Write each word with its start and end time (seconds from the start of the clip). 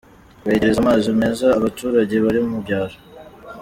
Kwegereza 0.41 0.79
amazi 0.83 1.07
meza 1.21 1.45
abaturage 1.59 2.15
bari 2.25 2.39
mu 2.49 2.57
byaro. 2.63 2.95